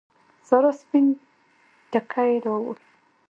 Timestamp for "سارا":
0.47-0.71